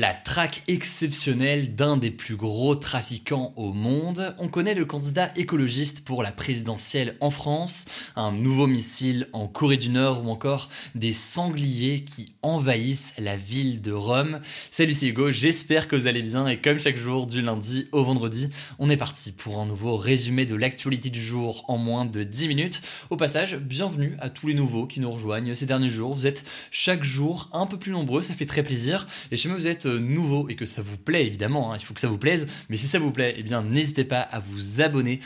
[0.00, 4.32] La traque exceptionnelle d'un des plus gros trafiquants au monde.
[4.38, 9.76] On connaît le candidat écologiste pour la présidentielle en France, un nouveau missile en Corée
[9.76, 14.38] du Nord ou encore des sangliers qui envahissent la ville de Rome.
[14.70, 18.04] Salut c'est Hugo, j'espère que vous allez bien et comme chaque jour du lundi au
[18.04, 22.22] vendredi, on est parti pour un nouveau résumé de l'actualité du jour en moins de
[22.22, 22.82] 10 minutes.
[23.10, 26.14] Au passage, bienvenue à tous les nouveaux qui nous rejoignent ces derniers jours.
[26.14, 29.04] Vous êtes chaque jour un peu plus nombreux, ça fait très plaisir.
[29.32, 31.94] Et chez moi vous êtes nouveau et que ça vous plaît évidemment, hein, il faut
[31.94, 34.80] que ça vous plaise, mais si ça vous plaît, eh bien n'hésitez pas à vous
[34.80, 35.20] abonner.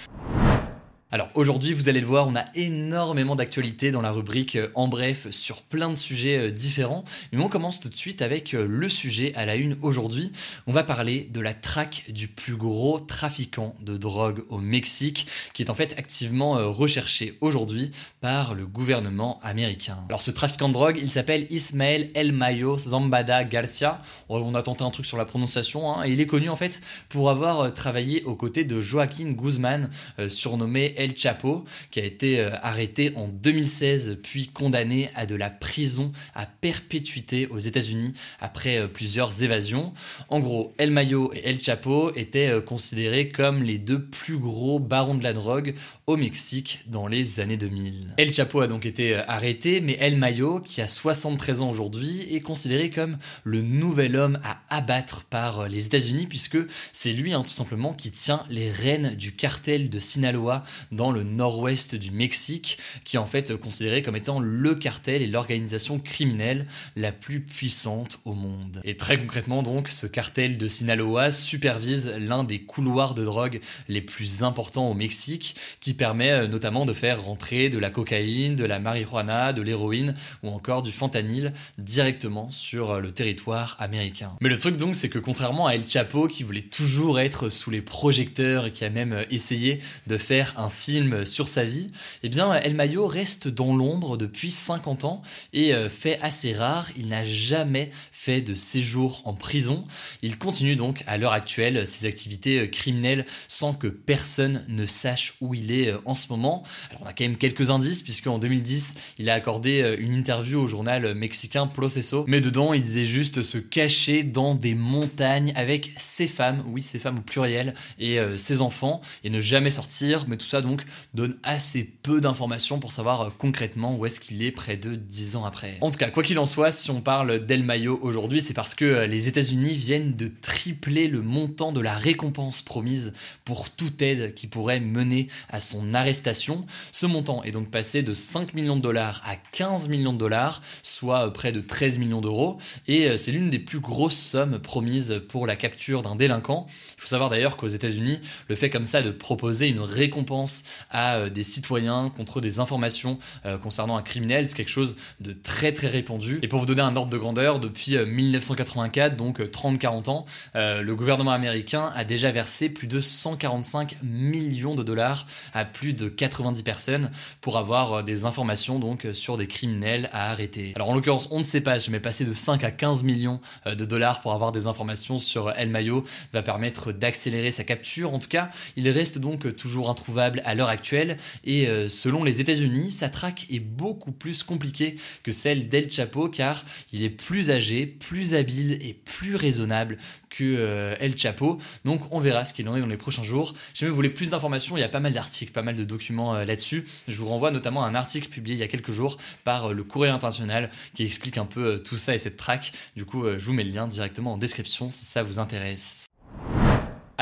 [1.15, 4.89] Alors aujourd'hui, vous allez le voir, on a énormément d'actualités dans la rubrique euh, En
[4.89, 7.05] bref sur plein de sujets euh, différents.
[7.33, 10.33] Mais on commence tout de suite avec euh, le sujet à la une aujourd'hui.
[10.67, 15.63] On va parler de la traque du plus gros trafiquant de drogue au Mexique, qui
[15.63, 17.91] est en fait activement recherché aujourd'hui
[18.23, 19.99] par le gouvernement américain.
[20.09, 24.01] Alors ce trafiquant de drogue, il s'appelle Ismael El Mayo Zambada Garcia.
[24.31, 27.29] On a tenté un truc sur la prononciation, hein, il est connu en fait pour
[27.29, 29.91] avoir travaillé aux côtés de Joaquin Guzman,
[30.29, 35.51] surnommé El Chapo, qui a été euh, arrêté en 2016 puis condamné à de la
[35.51, 39.93] prison à perpétuité aux États-Unis après euh, plusieurs évasions.
[40.29, 44.79] En gros, El Mayo et El Chapo étaient euh, considérés comme les deux plus gros
[44.79, 45.75] barons de la drogue
[46.07, 48.15] au Mexique dans les années 2000.
[48.17, 52.41] El Chapo a donc été arrêté, mais El Mayo, qui a 73 ans aujourd'hui, est
[52.41, 56.59] considéré comme le nouvel homme à abattre par les États-Unis puisque
[56.93, 61.25] c'est lui hein, tout simplement qui tient les rênes du cartel de Sinaloa dans le
[61.25, 66.67] nord-ouest du Mexique, qui est en fait considéré comme étant le cartel et l'organisation criminelle
[66.97, 68.81] la plus puissante au monde.
[68.85, 74.01] Et très concrètement donc, ce cartel de Sinaloa supervise l'un des couloirs de drogue les
[74.01, 78.65] plus importants au Mexique, qui permet euh, notamment de faire rentrer de la cocaïne, de
[78.65, 84.33] la marijuana, de l'héroïne ou encore du fentanyl directement sur euh, le territoire américain.
[84.41, 87.71] Mais le truc donc, c'est que contrairement à El Chapo, qui voulait toujours être sous
[87.71, 91.93] les projecteurs et qui a même euh, essayé de faire un film sur sa vie,
[92.25, 95.23] eh bien El Mayo reste dans l'ombre depuis 50 ans
[95.53, 99.85] et euh, fait assez rare, il n'a jamais fait de séjour en prison.
[100.23, 105.35] Il continue donc à l'heure actuelle ses activités euh, criminelles sans que personne ne sache
[105.41, 106.65] où il est euh, en ce moment.
[106.91, 110.67] Alors on a quand même quelques indices puisqu'en 2010 il a accordé une interview au
[110.67, 116.27] journal mexicain Proceso, mais dedans il disait juste se cacher dans des montagnes avec ses
[116.27, 120.47] femmes, oui ses femmes au pluriel, et ses enfants et ne jamais sortir, mais tout
[120.47, 120.72] ça donc
[121.15, 125.37] donne assez peu d'informations pour savoir euh, concrètement où est-ce qu'il est près de 10
[125.37, 125.79] ans après.
[125.81, 128.75] En tout cas, quoi qu'il en soit, si on parle d'El Mayo aujourd'hui, c'est parce
[128.75, 133.13] que euh, les États-Unis viennent de tripler le montant de la récompense promise
[133.45, 136.67] pour toute aide qui pourrait mener à son arrestation.
[136.91, 140.63] Ce montant est donc passé de 5 millions de dollars à 15 millions de dollars,
[140.83, 142.59] soit euh, près de 13 millions d'euros,
[142.89, 146.67] et c'est l'une des plus grosses sommes promises pour la capture d'un délinquant.
[146.97, 150.52] Il faut savoir d'ailleurs qu'aux États-Unis, le fait comme ça de proposer une récompense
[150.91, 154.49] à euh, des citoyens contre des informations euh, concernant un criminel.
[154.49, 156.39] C'est quelque chose de très très répandu.
[156.43, 160.93] Et pour vous donner un ordre de grandeur, depuis 1984, euh, donc 30-40 ans, le
[160.93, 166.63] gouvernement américain a déjà versé plus de 145 millions de dollars à plus de 90
[166.63, 170.73] personnes pour avoir des informations donc sur des criminels à arrêter.
[170.77, 173.85] Alors en l'occurrence, on ne sait pas, mais passer de 5 à 15 millions de
[173.85, 178.15] dollars pour avoir des informations sur El Mayo va permettre d'accélérer sa capture.
[178.15, 182.41] En tout cas, il reste donc toujours introuvable à l'heure actuelle et euh, selon les
[182.41, 187.51] États-Unis, sa traque est beaucoup plus compliquée que celle d'El Chapo car il est plus
[187.51, 189.99] âgé, plus habile et plus raisonnable
[190.31, 191.59] que euh, El Chapo.
[191.85, 193.55] Donc on verra ce qu'il en est dans les prochains jours.
[193.75, 196.35] Si vous voulez plus d'informations, il y a pas mal d'articles, pas mal de documents
[196.35, 196.85] euh, là-dessus.
[197.09, 199.85] Je vous renvoie notamment à un article publié il y a quelques jours par le
[199.85, 202.73] Courrier International qui explique un peu tout ça et cette traque.
[202.97, 206.07] Du coup, je vous mets le lien directement en description si ça vous intéresse.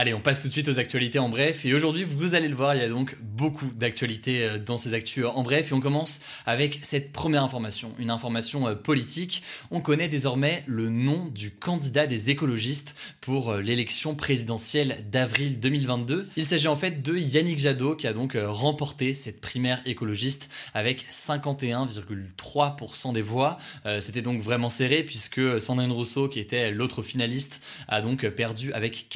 [0.00, 1.67] Allez, on passe tout de suite aux actualités en bref.
[1.67, 4.94] Et aujourd'hui, vous allez le voir, il y a donc beaucoup d'actualités euh, dans ces
[4.94, 5.73] actus en bref.
[5.73, 9.43] Et on commence avec cette première information, une information euh, politique.
[9.70, 16.31] On connaît désormais le nom du candidat des écologistes pour euh, l'élection présidentielle d'avril 2022.
[16.35, 21.05] Il s'agit en fait de Yannick Jadot qui a donc remporté cette primaire écologiste avec
[21.11, 23.58] 51,3% des voix.
[24.00, 29.08] C'était donc vraiment serré puisque Sandrine Rousseau, qui était l'autre finaliste, a donc perdu avec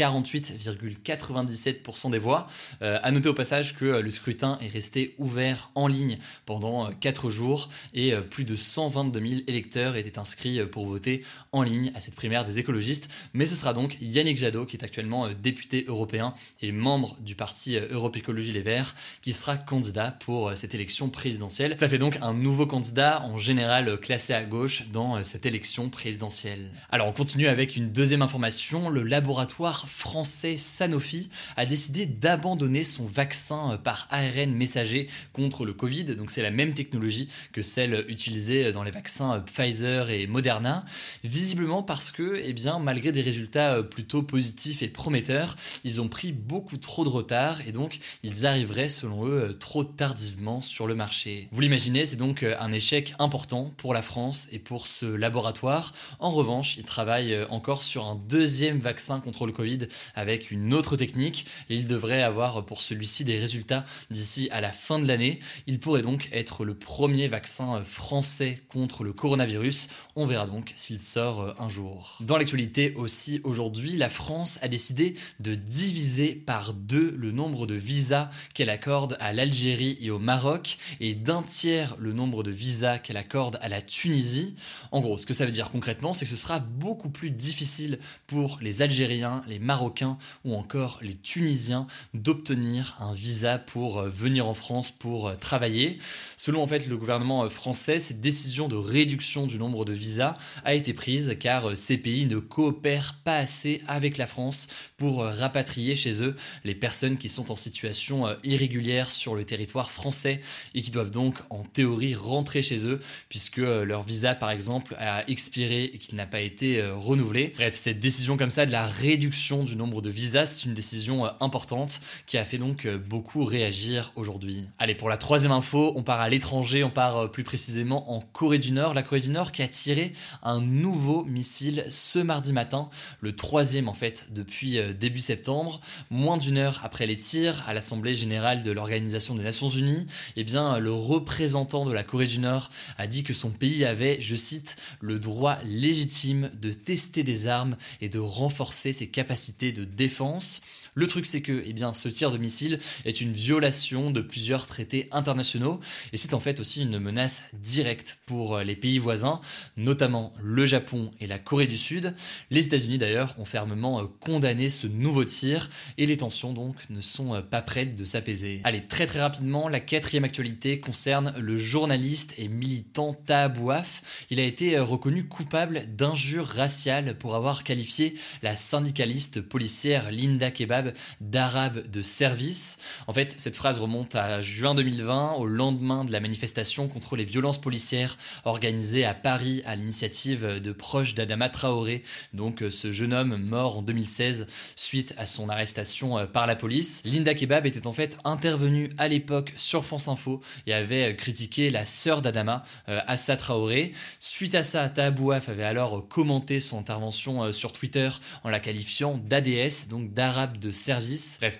[0.74, 2.46] 48,97% des voix.
[2.82, 7.26] Euh, noter au passage que euh, le scrutin est resté ouvert en ligne pendant 4
[7.26, 12.00] euh, jours et plus de 122 000 électeurs étaient inscrits pour voter en ligne à
[12.00, 13.08] cette primaire des écologistes.
[13.32, 17.76] Mais ce sera donc Yannick Jadot, qui est actuellement député européen et membre du parti
[17.76, 21.76] Europe Écologie Les Verts, qui sera candidat pour cette élection présidentielle.
[21.78, 26.70] Ça fait donc un nouveau candidat en général classé à gauche dans cette élection présidentielle.
[26.90, 28.88] Alors on continue avec une deuxième information.
[28.90, 36.04] Le laboratoire français Sanofi a décidé d'abandonner son vaccin par ARN messager contre le Covid.
[36.16, 40.84] Donc c'est la même technologie que celle utilisée dans les vaccins Pfizer et Moderna.
[41.22, 46.32] Visiblement parce que, eh bien, malgré des résultats plutôt positifs et prometteurs, ils ont pris
[46.32, 51.48] beaucoup trop de retard et donc ils arriveraient, selon eux, trop tardivement sur le marché.
[51.52, 55.94] Vous l'imaginez, c'est donc un échec important pour la France et pour ce laboratoire.
[56.18, 60.96] En revanche, ils travaillent encore sur un deuxième vaccin contre le Covid avec une autre
[60.96, 65.40] technique et il devrait avoir pour celui-ci des résultats d'ici à la fin de l'année.
[65.66, 69.88] Il pourrait donc être le premier vaccin français contre le coronavirus.
[70.16, 72.18] On verra donc s'il sort un jour.
[72.20, 77.74] Dans l'actualité aussi aujourd'hui, la France a décidé de diviser par deux le nombre de
[77.74, 82.98] visas qu'elle accorde à l'Algérie et au Maroc et d'un tiers le nombre de visas
[82.98, 84.54] qu'elle accorde à la Tunisie.
[84.92, 87.98] En gros, ce que ça veut dire concrètement, c'est que ce sera beaucoup plus difficile
[88.26, 94.48] pour les Algériens, les Marocains ou encore les Tunisiens d'obtenir un visa pour euh, venir
[94.48, 95.98] en France pour euh, travailler.
[96.36, 100.36] Selon en fait le gouvernement euh, français, cette décision de réduction du nombre de visas
[100.64, 105.96] a été prise car ces pays ne coopèrent pas assez avec la France pour rapatrier
[105.96, 110.40] chez eux les personnes qui sont en situation irrégulière sur le territoire français
[110.74, 115.28] et qui doivent donc en théorie rentrer chez eux puisque leur visa par exemple a
[115.28, 117.52] expiré et qu'il n'a pas été renouvelé.
[117.56, 121.26] Bref, cette décision comme ça de la réduction du nombre de visas, c'est une décision
[121.40, 124.68] importante qui a fait donc euh, beaucoup réagir aujourd'hui.
[124.78, 128.20] Allez, pour la troisième info, on part à l'étranger, on part euh, plus précisément en
[128.20, 128.94] Corée du Nord.
[128.94, 130.12] La Corée du Nord qui a tiré
[130.42, 132.88] un nouveau missile ce mardi matin,
[133.20, 135.80] le troisième en fait depuis euh, début septembre,
[136.10, 140.06] moins d'une heure après les tirs à l'Assemblée générale de l'Organisation des Nations Unies.
[140.36, 144.20] Eh bien, le représentant de la Corée du Nord a dit que son pays avait,
[144.20, 149.84] je cite, le droit légitime de tester des armes et de renforcer ses capacités de
[149.84, 150.60] défense défense.
[150.94, 155.08] Le truc, c'est que eh ce tir de missile est une violation de plusieurs traités
[155.12, 155.80] internationaux
[156.12, 159.40] et c'est en fait aussi une menace directe pour euh, les pays voisins,
[159.76, 162.14] notamment le Japon et la Corée du Sud.
[162.50, 165.68] Les États-Unis d'ailleurs ont fermement euh, condamné ce nouveau tir
[165.98, 168.60] et les tensions donc ne sont euh, pas prêtes de s'apaiser.
[168.64, 174.26] Allez, très très rapidement, la quatrième actualité concerne le journaliste et militant Tahabouaf.
[174.30, 180.83] Il a été reconnu coupable d'injures raciales pour avoir qualifié la syndicaliste policière Linda Kebab
[181.20, 182.78] d'arabe de service.
[183.06, 187.24] En fait, cette phrase remonte à juin 2020, au lendemain de la manifestation contre les
[187.24, 192.02] violences policières organisée à Paris à l'initiative de proches d'Adama Traoré,
[192.32, 196.56] donc euh, ce jeune homme mort en 2016 suite à son arrestation euh, par la
[196.56, 197.02] police.
[197.04, 201.70] Linda Kebab était en fait intervenue à l'époque sur France Info et avait euh, critiqué
[201.70, 203.92] la sœur d'Adama, Assa Traoré.
[204.18, 208.08] Suite à ça, Tahabouaf avait alors commenté son intervention sur Twitter
[208.42, 211.38] en la qualifiant d'ADS, donc d'arabe de service.
[211.40, 211.58] Bref,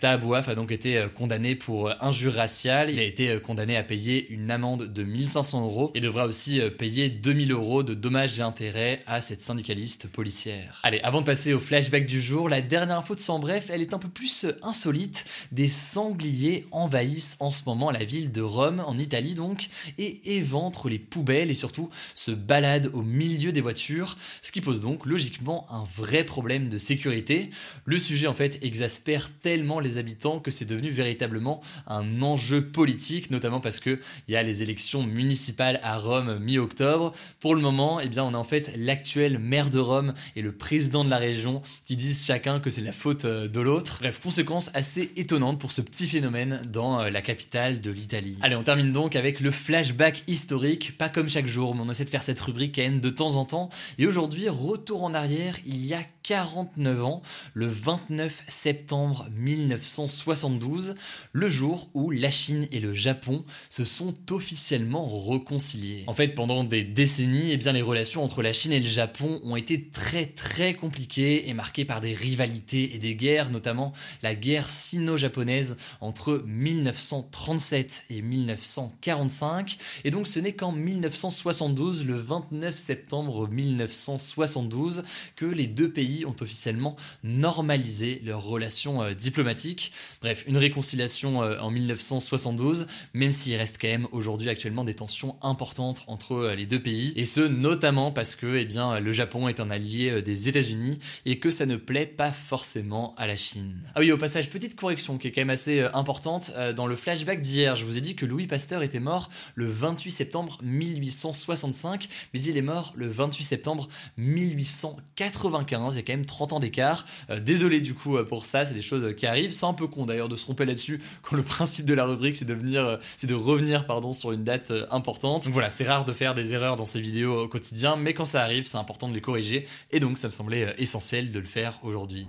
[0.48, 2.90] a donc été euh, condamné pour euh, injure raciale.
[2.90, 6.60] Il a été euh, condamné à payer une amende de 1500 euros et devra aussi
[6.78, 10.80] payer 2000 euros de dommages et intérêts à cette syndicaliste policière.
[10.82, 13.80] Allez, avant de passer au flashback du jour, la dernière info de Sans Bref, elle
[13.80, 15.24] est un peu plus insolite.
[15.52, 19.68] Des sangliers envahissent en ce moment la ville de Rome, en Italie donc,
[19.98, 24.80] et éventrent les poubelles et surtout se baladent au milieu des voitures, ce qui pose
[24.80, 27.50] donc logiquement un vrai problème de sécurité.
[27.84, 29.03] Le sujet en fait exaspère
[29.42, 34.36] tellement les habitants que c'est devenu véritablement un enjeu politique, notamment parce que il y
[34.36, 37.12] a les élections municipales à Rome mi-octobre.
[37.40, 40.52] Pour le moment, eh bien, on a en fait l'actuel maire de Rome et le
[40.52, 43.98] président de la région qui disent chacun que c'est la faute euh, de l'autre.
[44.00, 48.38] Bref, conséquence assez étonnante pour ce petit phénomène dans euh, la capitale de l'Italie.
[48.42, 52.04] Allez, on termine donc avec le flashback historique, pas comme chaque jour, mais on essaie
[52.04, 53.68] de faire cette rubrique quand de temps en temps.
[53.98, 60.94] Et aujourd'hui, retour en arrière, il y a 49 ans, le 29 septembre septembre 1972,
[61.32, 66.04] le jour où la Chine et le Japon se sont officiellement réconciliés.
[66.06, 69.40] En fait, pendant des décennies, eh bien, les relations entre la Chine et le Japon
[69.42, 74.36] ont été très très compliquées et marquées par des rivalités et des guerres, notamment la
[74.36, 79.76] guerre sino-japonaise entre 1937 et 1945.
[80.04, 85.02] Et donc ce n'est qu'en 1972, le 29 septembre 1972,
[85.34, 89.92] que les deux pays ont officiellement normalisé leurs relations euh, diplomatiques.
[90.20, 95.36] Bref, une réconciliation euh, en 1972, même s'il reste quand même aujourd'hui actuellement des tensions
[95.42, 99.48] importantes entre euh, les deux pays, et ce notamment parce que eh bien, le Japon
[99.48, 103.80] est un allié des États-Unis et que ça ne plaît pas forcément à la Chine.
[103.94, 106.52] Ah oui, au passage, petite correction qui est quand même assez importante.
[106.76, 110.10] Dans le flashback d'hier, je vous ai dit que Louis Pasteur était mort le 28
[110.10, 115.94] septembre 1865, mais il est mort le 28 septembre 1895.
[115.94, 117.06] Il y a quand même 30 ans d'écart.
[117.42, 119.52] Désolé du coup pour ça, c'est des choses qui arrivent.
[119.52, 122.36] C'est un peu con d'ailleurs de se tromper là-dessus quand le principe de la rubrique
[122.36, 125.44] c'est de venir, euh, de revenir sur une date importante.
[125.44, 128.24] Donc voilà, c'est rare de faire des erreurs dans ces vidéos au quotidien, mais quand
[128.24, 129.66] ça arrive, c'est important de les corriger.
[129.90, 132.28] Et donc ça me semblait essentiel de le faire aujourd'hui.